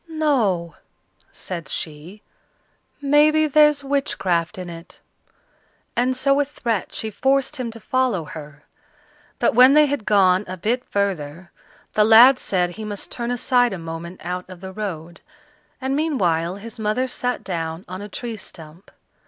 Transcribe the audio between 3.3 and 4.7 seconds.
there's witchcraft in